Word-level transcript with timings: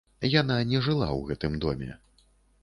Яна 0.41 0.55
не 0.71 0.79
жыла 0.87 1.09
ў 1.17 1.21
гэтым 1.29 1.61
доме. 1.67 1.91